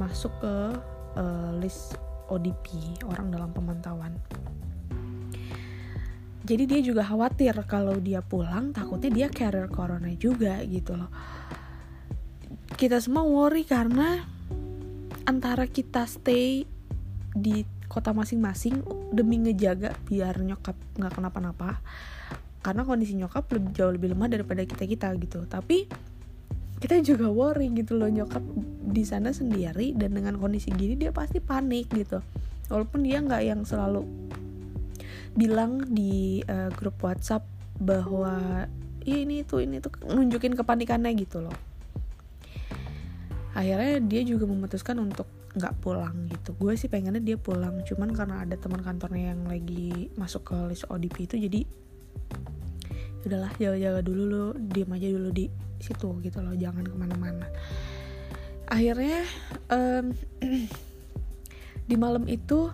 masuk 0.00 0.32
ke 0.40 0.56
uh, 1.20 1.50
list 1.60 2.00
ODP 2.32 2.96
orang 3.04 3.28
dalam 3.28 3.52
pemantauan 3.52 4.16
jadi 6.42 6.66
dia 6.66 6.80
juga 6.82 7.06
khawatir 7.06 7.54
kalau 7.70 7.94
dia 8.02 8.18
pulang 8.18 8.74
takutnya 8.74 9.10
dia 9.14 9.26
carrier 9.30 9.70
corona 9.70 10.10
juga 10.18 10.58
gitu 10.66 10.98
loh. 10.98 11.10
Kita 12.74 12.98
semua 12.98 13.22
worry 13.22 13.62
karena 13.62 14.26
antara 15.22 15.70
kita 15.70 16.02
stay 16.10 16.66
di 17.30 17.62
kota 17.86 18.10
masing-masing 18.10 18.82
demi 19.14 19.38
ngejaga 19.38 19.94
biar 20.10 20.42
nyokap 20.42 20.74
nggak 20.98 21.12
kenapa-napa. 21.14 21.78
Karena 22.58 22.82
kondisi 22.82 23.14
nyokap 23.14 23.46
lebih 23.54 23.70
jauh 23.70 23.94
lebih 23.94 24.10
lemah 24.10 24.26
daripada 24.26 24.66
kita 24.66 24.82
kita 24.82 25.14
gitu. 25.22 25.46
Tapi 25.46 25.86
kita 26.82 26.98
juga 27.06 27.30
worry 27.30 27.70
gitu 27.70 27.94
loh 27.94 28.10
nyokap 28.10 28.42
di 28.90 29.06
sana 29.06 29.30
sendiri 29.30 29.94
dan 29.94 30.18
dengan 30.18 30.34
kondisi 30.42 30.74
gini 30.74 30.98
dia 30.98 31.14
pasti 31.14 31.38
panik 31.38 31.86
gitu. 31.94 32.18
Walaupun 32.66 33.06
dia 33.06 33.22
nggak 33.22 33.42
yang 33.46 33.62
selalu 33.62 34.02
bilang 35.32 35.88
di 35.88 36.44
uh, 36.44 36.68
grup 36.76 37.00
WhatsApp 37.00 37.44
bahwa 37.80 38.68
ya 39.02 39.16
ini 39.18 39.42
tuh 39.42 39.64
ini 39.64 39.82
tuh 39.82 39.90
nunjukin 40.06 40.54
kepanikannya 40.54 41.10
gitu 41.18 41.42
loh. 41.42 41.56
Akhirnya 43.52 44.00
dia 44.00 44.22
juga 44.24 44.48
memutuskan 44.48 44.96
untuk 45.02 45.28
nggak 45.52 45.74
pulang 45.84 46.28
gitu. 46.32 46.56
Gue 46.56 46.76
sih 46.80 46.88
pengennya 46.88 47.20
dia 47.20 47.36
pulang 47.36 47.84
cuman 47.84 48.12
karena 48.16 48.36
ada 48.44 48.56
teman 48.56 48.80
kantornya 48.80 49.36
yang 49.36 49.44
lagi 49.44 50.08
masuk 50.16 50.52
ke 50.52 50.56
list 50.72 50.88
ODP 50.88 51.28
itu 51.28 51.36
jadi 51.36 51.60
udahlah 53.22 53.52
jaga-jaga 53.54 54.00
dulu 54.02 54.22
lo 54.26 54.44
diem 54.58 54.90
aja 54.90 55.08
dulu 55.14 55.30
di 55.30 55.46
situ 55.78 56.08
gitu 56.24 56.38
loh 56.40 56.54
jangan 56.56 56.84
ke 56.86 56.96
mana-mana. 56.96 57.46
Akhirnya 58.70 59.26
um, 59.68 60.16
di 61.88 61.96
malam 62.00 62.24
itu 62.30 62.72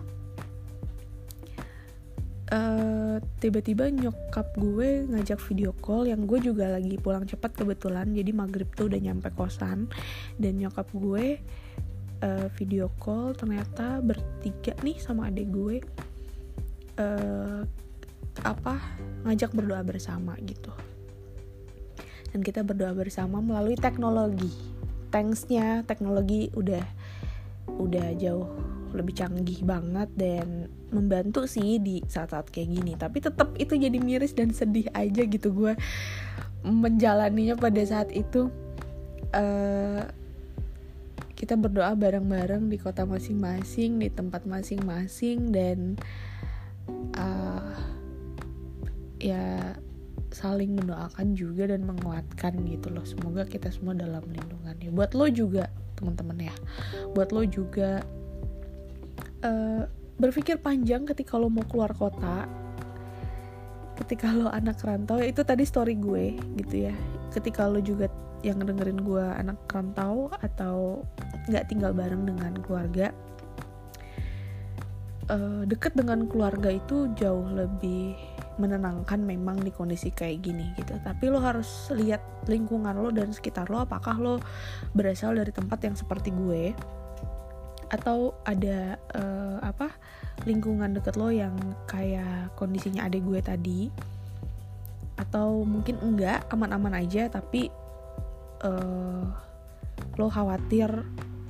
tiba 2.49 3.21
tiba-tiba 3.61 3.93
nyokap 3.93 4.57
gue 4.57 5.05
ngajak 5.05 5.37
video 5.53 5.69
call 5.77 6.09
yang 6.09 6.25
gue 6.25 6.41
juga 6.41 6.73
lagi 6.73 6.97
pulang 6.97 7.29
cepat 7.29 7.53
kebetulan 7.53 8.09
jadi 8.09 8.33
maghrib 8.33 8.65
tuh 8.73 8.89
udah 8.89 8.97
nyampe 8.97 9.29
kosan. 9.37 9.85
Dan 10.41 10.57
nyokap 10.57 10.89
gue 10.89 11.37
uh, 12.25 12.47
video 12.57 12.89
call 12.97 13.37
ternyata 13.37 14.01
bertiga 14.01 14.73
nih 14.81 14.97
sama 14.97 15.29
adik 15.29 15.47
gue 15.53 15.77
uh, 16.97 17.61
apa 18.41 18.75
ngajak 19.29 19.53
berdoa 19.53 19.85
bersama 19.85 20.33
gitu. 20.41 20.73
Dan 22.33 22.41
kita 22.41 22.65
berdoa 22.65 22.97
bersama 22.97 23.41
melalui 23.41 23.77
teknologi. 23.77 24.49
Thanksnya 25.13 25.85
teknologi 25.85 26.49
udah 26.53 26.85
udah 27.77 28.13
jauh 28.17 28.78
lebih 28.93 29.13
canggih 29.17 29.61
banget 29.65 30.09
dan 30.17 30.69
membantu 30.89 31.45
sih 31.45 31.77
di 31.77 32.01
saat-saat 32.05 32.49
kayak 32.49 32.69
gini. 32.73 32.93
Tapi 32.97 33.17
tetap 33.21 33.53
itu 33.57 33.77
jadi 33.77 33.97
miris 33.97 34.33
dan 34.33 34.53
sedih 34.53 34.89
aja 34.93 35.23
gitu 35.25 35.53
gue 35.53 35.73
menjalaninya 36.65 37.55
pada 37.55 37.81
saat 37.85 38.09
itu. 38.11 38.49
Uh, 39.29 40.01
kita 41.39 41.55
berdoa 41.55 41.95
bareng-bareng 41.95 42.67
di 42.67 42.75
kota 42.75 43.07
masing-masing 43.07 44.03
di 44.03 44.11
tempat 44.11 44.43
masing-masing 44.43 45.55
dan 45.55 45.95
uh, 47.15 47.79
ya 49.23 49.71
saling 50.35 50.75
mendoakan 50.75 51.39
juga 51.39 51.71
dan 51.71 51.87
menguatkan 51.87 52.59
gitu 52.67 52.91
loh. 52.91 53.07
Semoga 53.07 53.47
kita 53.47 53.71
semua 53.71 53.95
dalam 53.95 54.21
lindungannya 54.27 54.91
buat 54.91 55.15
lo 55.15 55.31
juga 55.31 55.71
teman-teman 55.95 56.51
ya. 56.51 56.55
Buat 57.15 57.31
lo 57.31 57.47
juga 57.47 58.03
uh, 59.43 59.83
berpikir 60.19 60.59
panjang 60.59 61.07
ketika 61.07 61.39
lo 61.39 61.47
mau 61.47 61.63
keluar 61.63 61.95
kota 61.95 62.47
ketika 63.99 64.31
lo 64.31 64.47
anak 64.47 64.79
rantau 64.79 65.19
ya 65.19 65.27
itu 65.27 65.43
tadi 65.43 65.67
story 65.67 65.99
gue 65.99 66.39
gitu 66.55 66.87
ya. 66.87 66.95
Ketika 67.35 67.67
lo 67.67 67.83
juga 67.83 68.07
yang 68.39 68.63
dengerin 68.63 69.03
gue 69.03 69.25
anak 69.35 69.59
rantau 69.67 70.31
atau 70.39 71.03
nggak 71.51 71.67
tinggal 71.67 71.91
bareng 71.91 72.23
dengan 72.23 72.55
keluarga 72.63 73.11
uh, 75.27 75.63
deket 75.67 75.99
dengan 75.99 76.23
keluarga 76.31 76.71
itu 76.71 77.11
jauh 77.19 77.43
lebih 77.51 78.15
menenangkan 78.59 79.23
memang 79.23 79.59
di 79.63 79.71
kondisi 79.71 80.11
kayak 80.11 80.43
gini 80.43 80.71
gitu. 80.75 80.95
Tapi 80.99 81.31
lo 81.31 81.39
harus 81.39 81.91
lihat 81.95 82.19
lingkungan 82.47 82.95
lo 82.95 83.11
dan 83.11 83.31
sekitar 83.31 83.67
lo 83.67 83.83
apakah 83.83 84.15
lo 84.19 84.35
berasal 84.95 85.35
dari 85.35 85.51
tempat 85.51 85.79
yang 85.83 85.95
seperti 85.95 86.31
gue 86.31 86.71
atau 87.89 88.37
ada 88.45 89.01
uh, 89.17 89.57
apa 89.65 89.89
lingkungan 90.47 90.95
deket 90.95 91.17
lo 91.17 91.33
yang 91.33 91.57
kayak 91.89 92.53
kondisinya 92.55 93.09
adik 93.09 93.25
gue 93.25 93.39
tadi? 93.41 93.81
Atau 95.19 95.67
mungkin 95.67 95.99
enggak 95.99 96.47
aman-aman 96.53 96.95
aja 97.01 97.27
tapi 97.27 97.67
uh, 98.63 99.25
lo 100.15 100.27
khawatir 100.31 100.89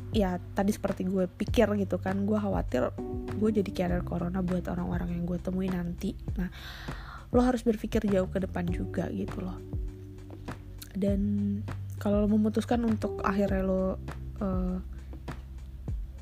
ya 0.09 0.41
tadi 0.57 0.73
seperti 0.73 1.05
gue 1.05 1.29
pikir 1.29 1.69
gitu 1.77 2.01
kan 2.01 2.25
gue 2.25 2.33
khawatir 2.33 2.89
gue 3.37 3.49
jadi 3.61 3.69
carrier 3.69 4.01
corona 4.01 4.41
buat 4.41 4.65
orang-orang 4.65 5.13
yang 5.13 5.23
gue 5.29 5.37
temui 5.37 5.69
nanti. 5.69 6.17
Nah 6.37 6.49
lo 7.29 7.45
harus 7.45 7.61
berpikir 7.61 8.09
jauh 8.09 8.25
ke 8.25 8.41
depan 8.41 8.65
juga 8.65 9.05
gitu 9.13 9.45
loh. 9.45 9.57
Dan 10.97 11.21
kalau 12.01 12.25
lo 12.25 12.27
memutuskan 12.31 12.81
untuk 12.89 13.21
akhirnya 13.21 13.61
lo 13.61 13.83
uh, 14.41 14.81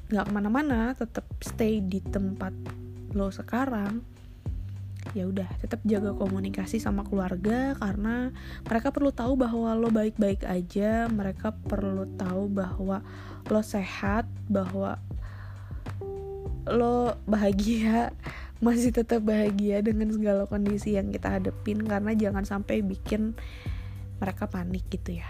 nggak 0.07 0.25
ke 0.27 0.31
mana-mana 0.31 0.95
tetap 0.95 1.27
stay 1.43 1.83
di 1.83 1.99
tempat 1.99 2.55
lo 3.11 3.27
sekarang 3.27 3.99
ya 5.15 5.27
udah 5.27 5.47
tetap 5.63 5.79
jaga 5.87 6.11
komunikasi 6.15 6.79
sama 6.79 7.03
keluarga 7.07 7.75
karena 7.79 8.31
mereka 8.67 8.91
perlu 8.91 9.11
tahu 9.11 9.39
bahwa 9.39 9.75
lo 9.75 9.87
baik-baik 9.91 10.43
aja 10.43 11.07
mereka 11.07 11.55
perlu 11.55 12.07
tahu 12.19 12.51
bahwa 12.51 13.03
lo 13.47 13.61
sehat 13.63 14.27
bahwa 14.51 14.99
lo 16.67 17.15
bahagia 17.23 18.11
masih 18.65 18.89
tetap 18.89 19.21
bahagia 19.23 19.85
dengan 19.85 20.09
segala 20.11 20.49
kondisi 20.49 20.97
yang 20.97 21.13
kita 21.13 21.39
hadepin 21.39 21.85
karena 21.85 22.11
jangan 22.17 22.43
sampai 22.43 22.81
bikin 22.81 23.37
mereka 24.17 24.49
panik 24.49 24.81
gitu 24.89 25.21
ya. 25.21 25.29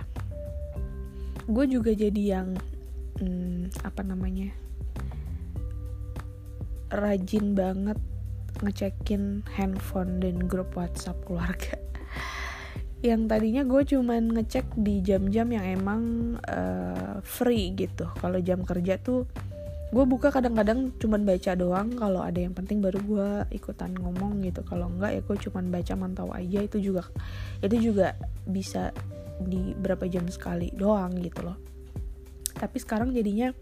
Gue 1.43 1.67
juga 1.67 1.91
jadi 1.91 2.39
yang 2.39 2.55
hmm, 3.19 3.83
apa 3.83 3.99
namanya 3.99 4.55
rajin 6.91 7.53
banget 7.57 7.97
ngecekin 8.63 9.45
handphone 9.53 10.17
dan 10.23 10.49
grup 10.49 10.73
WhatsApp 10.73 11.17
keluarga. 11.25 11.77
Yang 13.05 13.21
tadinya 13.29 13.61
gue 13.61 13.81
cuman 13.85 14.33
ngecek 14.33 14.73
di 14.81 15.05
jam-jam 15.05 15.53
yang 15.53 15.65
emang 15.65 16.01
uh, 16.49 17.21
free 17.21 17.77
gitu. 17.77 18.09
Kalau 18.17 18.41
jam 18.41 18.65
kerja 18.65 18.97
tuh 18.97 19.29
gue 19.87 20.03
buka 20.03 20.33
kadang-kadang 20.33 20.97
cuman 20.97 21.21
baca 21.21 21.53
doang. 21.53 21.93
Kalau 21.93 22.25
ada 22.25 22.41
yang 22.41 22.57
penting 22.57 22.81
baru 22.81 22.97
gue 23.05 23.29
ikutan 23.53 23.93
ngomong 23.93 24.41
gitu. 24.41 24.65
Kalau 24.65 24.89
enggak 24.89 25.13
ya 25.13 25.21
gue 25.21 25.37
cuman 25.37 25.69
baca 25.69 25.93
mantau 25.93 26.33
aja. 26.33 26.59
Itu 26.65 26.81
juga 26.81 27.05
itu 27.61 27.93
juga 27.93 28.17
bisa 28.49 28.89
di 29.37 29.77
berapa 29.77 30.09
jam 30.09 30.25
sekali 30.25 30.73
doang 30.73 31.13
gitu 31.21 31.45
loh. 31.45 31.57
Tapi 32.57 32.81
sekarang 32.81 33.13
jadinya 33.13 33.53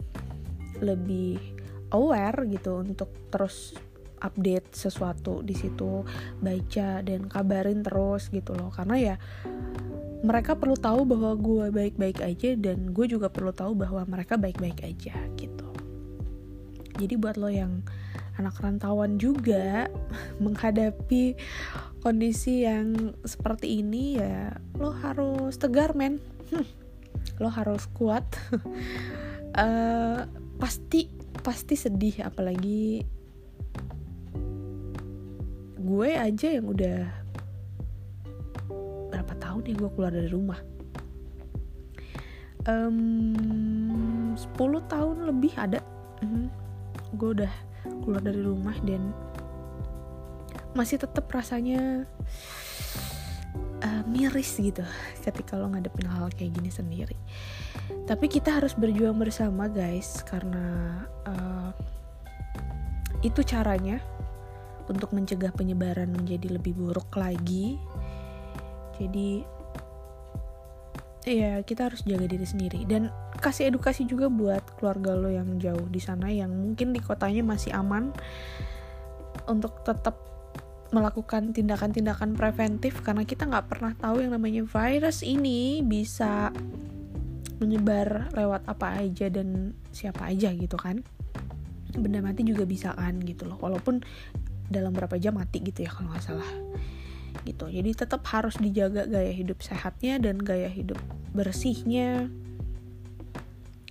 lebih 0.80 1.55
aware 1.96 2.44
gitu 2.44 2.84
untuk 2.84 3.32
terus 3.32 3.72
update 4.20 4.72
sesuatu 4.72 5.44
di 5.44 5.52
situ 5.52 6.04
baca 6.40 7.04
dan 7.04 7.28
kabarin 7.28 7.80
terus 7.80 8.28
gitu 8.28 8.52
loh. 8.52 8.68
Karena 8.72 8.96
ya 8.96 9.16
mereka 10.24 10.56
perlu 10.56 10.76
tahu 10.76 11.04
bahwa 11.04 11.32
gue 11.36 11.66
baik-baik 11.70 12.24
aja 12.24 12.56
dan 12.56 12.90
gue 12.90 13.06
juga 13.06 13.28
perlu 13.28 13.52
tahu 13.52 13.76
bahwa 13.76 14.02
mereka 14.08 14.40
baik-baik 14.40 14.80
aja 14.82 15.16
gitu. 15.36 15.68
Jadi 16.96 17.14
buat 17.20 17.36
lo 17.36 17.52
yang 17.52 17.84
anak 18.40 18.56
rantauan 18.60 19.20
juga 19.20 19.88
menghadapi 20.44 21.36
kondisi 22.00 22.64
yang 22.64 23.16
seperti 23.26 23.82
ini 23.82 24.20
ya 24.20 24.56
lo 24.80 24.92
harus 24.92 25.56
tegar 25.60 25.92
men. 25.96 26.20
Lo 27.42 27.52
harus 27.52 27.84
kuat. 27.92 28.24
Uh, 29.52 30.24
pasti 30.62 31.10
pasti 31.46 31.78
sedih 31.78 32.26
apalagi 32.26 33.06
gue 35.78 36.10
aja 36.18 36.48
yang 36.50 36.66
udah 36.66 37.06
berapa 39.14 39.34
tahun 39.38 39.62
ya 39.70 39.74
gue 39.78 39.90
keluar 39.94 40.10
dari 40.10 40.26
rumah. 40.26 40.58
Um, 42.66 44.34
10 44.34 44.58
tahun 44.90 45.16
lebih 45.30 45.54
ada. 45.54 45.78
Hmm, 46.18 46.50
gue 47.14 47.38
udah 47.38 47.52
keluar 48.02 48.18
dari 48.18 48.42
rumah 48.42 48.74
dan 48.82 49.14
masih 50.74 50.98
tetap 50.98 51.30
rasanya 51.30 52.10
uh, 53.86 54.02
miris 54.10 54.58
gitu 54.58 54.82
ketika 55.24 55.54
lo 55.54 55.70
ngadepin 55.70 56.10
hal, 56.10 56.26
-hal 56.26 56.34
kayak 56.34 56.58
gini 56.58 56.70
sendiri. 56.74 57.16
Tapi 58.10 58.26
kita 58.26 58.58
harus 58.58 58.74
berjuang 58.74 59.14
bersama 59.14 59.70
guys 59.70 60.26
karena 60.26 61.06
uh, 61.26 61.70
itu 63.22 63.42
caranya 63.46 64.02
untuk 64.86 65.10
mencegah 65.14 65.50
penyebaran 65.54 66.10
menjadi 66.10 66.58
lebih 66.58 66.74
buruk 66.74 67.10
lagi. 67.18 67.78
Jadi 68.98 69.42
ya 71.26 71.58
kita 71.66 71.90
harus 71.90 72.06
jaga 72.06 72.26
diri 72.30 72.46
sendiri. 72.46 72.86
Dan 72.86 73.10
kasih 73.42 73.74
edukasi 73.74 74.06
juga 74.06 74.30
buat 74.30 74.62
keluarga 74.78 75.18
lo 75.18 75.30
yang 75.30 75.58
jauh 75.58 75.86
di 75.90 75.98
sana 75.98 76.30
yang 76.30 76.54
mungkin 76.54 76.94
di 76.94 77.02
kotanya 77.02 77.42
masih 77.42 77.74
aman 77.74 78.14
untuk 79.50 79.82
tetap 79.82 80.16
melakukan 80.94 81.50
tindakan-tindakan 81.50 82.38
preventif 82.38 83.02
karena 83.02 83.26
kita 83.26 83.48
nggak 83.48 83.66
pernah 83.66 83.92
tahu 83.98 84.22
yang 84.22 84.34
namanya 84.34 84.62
virus 84.62 85.26
ini 85.26 85.82
bisa 85.82 86.54
menyebar 87.56 88.28
lewat 88.36 88.68
apa 88.68 89.00
aja 89.00 89.32
dan 89.32 89.72
siapa 89.90 90.28
aja 90.28 90.52
gitu 90.52 90.76
kan. 90.76 91.00
Benda 91.96 92.20
mati 92.20 92.44
juga 92.44 92.68
bisa 92.68 92.92
kan 92.92 93.18
gitu 93.24 93.48
loh. 93.48 93.56
Walaupun 93.56 94.04
dalam 94.68 94.92
berapa 94.92 95.16
jam 95.16 95.38
mati 95.38 95.62
gitu 95.64 95.86
ya 95.86 95.90
kalau 95.90 96.12
nggak 96.12 96.24
salah. 96.24 96.50
Gitu. 97.42 97.66
Jadi 97.70 97.90
tetap 97.96 98.22
harus 98.28 98.58
dijaga 98.60 99.06
gaya 99.08 99.32
hidup 99.32 99.62
sehatnya 99.64 100.20
dan 100.20 100.36
gaya 100.38 100.68
hidup 100.68 101.00
bersihnya. 101.32 102.28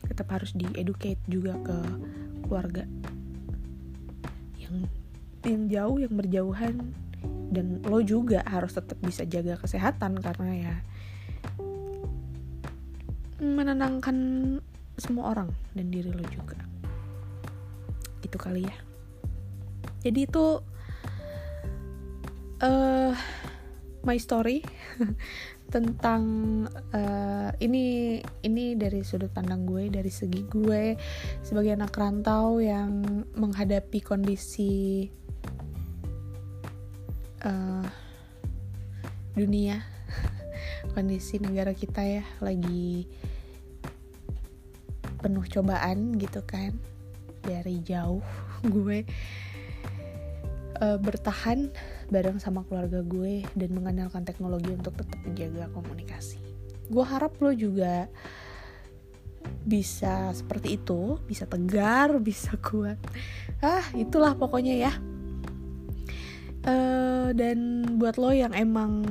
Tetap 0.06 0.30
harus 0.30 0.54
dieducate 0.54 1.20
juga 1.26 1.58
ke 1.66 1.78
keluarga 2.46 2.86
yang 4.62 4.86
yang 5.46 5.70
jauh 5.70 5.98
yang 6.02 6.14
berjauhan. 6.14 6.94
Dan 7.46 7.80
lo 7.86 8.02
juga 8.02 8.42
harus 8.44 8.74
tetap 8.76 9.00
bisa 9.00 9.24
jaga 9.24 9.56
kesehatan 9.56 10.20
karena 10.20 10.52
ya 10.52 10.76
menenangkan 13.40 14.18
semua 14.98 15.32
orang 15.38 15.50
dan 15.78 15.88
diri 15.94 16.12
lo 16.12 16.26
juga. 16.28 16.58
Gitu 18.20 18.36
kali 18.36 18.66
ya. 18.66 18.76
Jadi 20.04 20.20
itu 20.26 20.46
uh, 22.62 23.14
my 24.06 24.18
story 24.22 24.62
tentang 25.74 26.24
uh, 26.94 27.50
ini 27.58 28.22
ini 28.46 28.78
dari 28.78 29.02
sudut 29.02 29.34
pandang 29.34 29.66
gue 29.66 29.90
dari 29.90 30.14
segi 30.14 30.46
gue 30.46 30.94
sebagai 31.42 31.74
anak 31.74 31.92
rantau 31.98 32.62
yang 32.62 33.02
menghadapi 33.34 34.00
kondisi 34.06 35.10
uh, 37.46 37.86
dunia 39.38 39.80
kondisi 40.98 41.38
negara 41.38 41.72
kita 41.72 42.02
ya 42.02 42.26
lagi 42.42 43.06
penuh 45.22 45.46
cobaan 45.50 46.18
gitu 46.22 46.42
kan 46.46 46.74
dari 47.46 47.82
jauh 47.82 48.26
gue 48.74 49.06
uh, 50.82 50.98
bertahan 51.00 51.72
bareng 52.10 52.38
sama 52.38 52.62
keluarga 52.68 53.02
gue 53.02 53.42
dan 53.58 53.70
mengandalkan 53.74 54.22
teknologi 54.22 54.70
untuk 54.74 54.94
tetap 54.94 55.18
menjaga 55.26 55.66
komunikasi. 55.74 56.38
Gue 56.86 57.02
harap 57.02 57.34
lo 57.42 57.50
juga 57.50 58.06
bisa 59.66 60.30
seperti 60.34 60.78
itu, 60.78 61.18
bisa 61.26 61.50
tegar, 61.50 62.18
bisa 62.30 62.54
kuat. 62.62 63.02
Ah, 63.62 63.86
itulah 63.98 64.38
pokoknya 64.38 64.78
ya. 64.78 64.94
Uh, 66.66 67.30
dan 67.38 67.86
buat 68.02 68.18
lo 68.18 68.34
yang 68.34 68.54
emang 68.58 69.06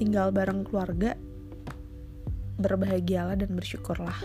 tinggal 0.00 0.32
bareng 0.32 0.64
keluarga, 0.64 1.12
berbahagialah 2.58 3.36
dan 3.36 3.52
bersyukurlah. 3.52 4.16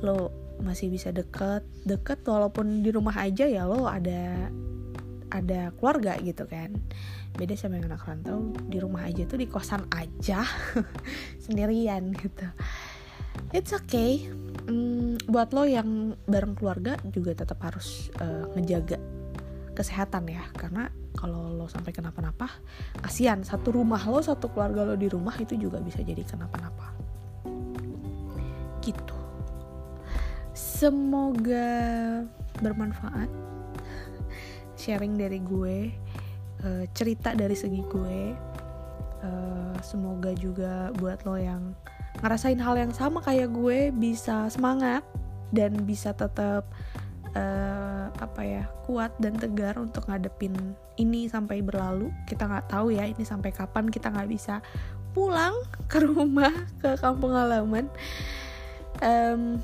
Lo 0.00 0.32
masih 0.60 0.88
bisa 0.88 1.12
deket, 1.12 1.62
deket 1.84 2.24
walaupun 2.24 2.80
di 2.80 2.88
rumah 2.88 3.12
aja 3.20 3.44
ya 3.44 3.68
lo 3.68 3.84
ada 3.84 4.48
ada 5.28 5.74
keluarga 5.76 6.16
gitu 6.22 6.48
kan. 6.48 6.72
Beda 7.36 7.52
sama 7.52 7.76
yang 7.76 7.92
anak 7.92 8.08
rantau 8.08 8.56
di 8.72 8.80
rumah 8.80 9.04
aja 9.04 9.28
tuh 9.28 9.36
di 9.36 9.46
kosan 9.50 9.84
aja 9.92 10.40
sendirian 11.44 12.16
gitu. 12.16 12.48
It's 13.52 13.76
okay. 13.76 14.24
Hmm, 14.66 15.20
buat 15.28 15.52
lo 15.52 15.68
yang 15.68 16.16
bareng 16.24 16.56
keluarga 16.56 16.96
juga 17.12 17.36
tetap 17.36 17.60
harus 17.62 18.08
uh, 18.18 18.48
ngejaga 18.56 18.98
kesehatan 19.76 20.32
ya 20.32 20.42
karena 20.56 20.88
kalau 21.16 21.56
lo 21.56 21.66
sampai 21.66 21.90
kenapa-napa 21.90 22.46
kasihan. 23.00 23.40
Satu 23.42 23.74
rumah 23.74 24.00
lo 24.06 24.20
satu 24.20 24.52
keluarga 24.52 24.84
lo 24.84 24.94
di 24.94 25.08
rumah 25.08 25.34
itu 25.40 25.56
juga 25.56 25.80
bisa 25.80 26.04
jadi 26.04 26.22
kenapa-napa. 26.22 26.92
Gitu. 28.84 29.16
Semoga 30.54 31.68
bermanfaat 32.60 33.28
sharing 34.80 35.16
dari 35.16 35.40
gue 35.40 35.90
uh, 36.62 36.84
cerita 36.92 37.32
dari 37.32 37.56
segi 37.56 37.82
gue. 37.82 38.20
Uh, 39.26 39.74
semoga 39.80 40.30
juga 40.36 40.92
buat 41.00 41.24
lo 41.24 41.40
yang 41.40 41.74
ngerasain 42.20 42.60
hal 42.60 42.76
yang 42.76 42.92
sama 42.92 43.20
kayak 43.20 43.52
gue 43.52 43.92
bisa 43.92 44.48
semangat 44.48 45.04
dan 45.52 45.84
bisa 45.84 46.16
tetap 46.16 46.68
uh, 47.36 48.08
apa 48.16 48.42
ya 48.42 48.64
kuat 48.88 49.12
dan 49.20 49.36
tegar 49.36 49.76
untuk 49.76 50.08
ngadepin 50.08 50.56
ini 50.96 51.28
sampai 51.28 51.60
berlalu. 51.60 52.08
Kita 52.24 52.48
nggak 52.48 52.72
tahu 52.72 52.96
ya 52.96 53.04
ini 53.04 53.22
sampai 53.22 53.52
kapan 53.52 53.92
kita 53.92 54.08
nggak 54.08 54.30
bisa 54.32 54.64
pulang 55.12 55.54
ke 55.92 56.00
rumah 56.00 56.52
ke 56.80 56.96
kampung 56.96 57.36
halaman. 57.36 57.92
Um, 59.04 59.60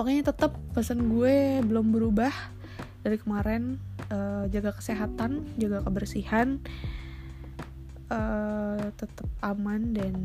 pokoknya 0.00 0.32
tetap 0.32 0.56
pesan 0.72 1.12
gue 1.12 1.60
belum 1.60 1.92
berubah 1.92 2.32
dari 3.04 3.20
kemarin 3.20 3.76
uh, 4.08 4.48
jaga 4.48 4.72
kesehatan 4.72 5.44
jaga 5.60 5.84
kebersihan 5.84 6.56
uh, 8.08 8.80
tetap 8.96 9.28
aman 9.44 9.92
dan 9.92 10.16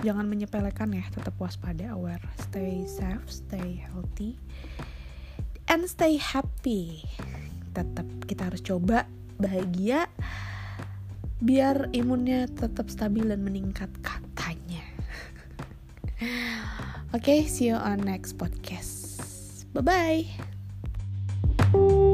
jangan 0.00 0.24
menyepelekan 0.24 0.96
ya 0.96 1.04
tetap 1.12 1.36
waspada 1.36 1.92
aware 1.92 2.22
stay 2.48 2.84
safe 2.88 3.28
stay 3.28 3.84
healthy 3.84 4.36
and 5.70 5.86
stay 5.86 6.18
happy. 6.18 7.06
Tetap 7.70 8.04
kita 8.26 8.50
harus 8.50 8.58
coba 8.60 9.06
bahagia 9.38 10.10
biar 11.40 11.88
imunnya 11.94 12.50
tetap 12.50 12.90
stabil 12.90 13.24
dan 13.24 13.46
meningkat 13.46 13.88
katanya. 14.02 14.82
Oke 17.14 17.22
okay, 17.22 17.40
see 17.46 17.70
you 17.70 17.78
on 17.78 18.02
next 18.02 18.34
podcast. 18.34 19.22
Bye 19.70 20.26
bye 21.70 22.09